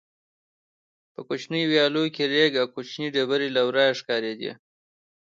په 1.13 1.21
کوچنیو 1.27 1.69
ویالو 1.71 2.03
کې 2.15 2.23
رېګ 2.33 2.51
او 2.61 2.67
کوچنۍ 2.73 3.07
ډبرې 3.15 3.47
له 3.55 3.61
ورایه 3.67 3.97
ښکارېدې. 3.99 4.51